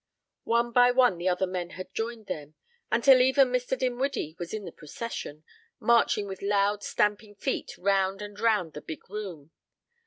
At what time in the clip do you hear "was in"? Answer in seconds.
4.39-4.65